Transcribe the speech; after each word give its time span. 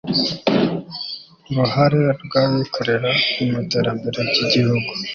uruhare 1.49 2.01
rw'abikorera 2.23 3.11
mu 3.49 3.57
iterambere 3.63 4.17
ry'igihugu 4.29 4.91